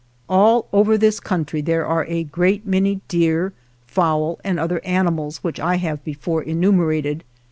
[0.27, 3.53] All over this country there are a great many deer,
[3.85, 7.23] fowl and other animals which I have before enumerated.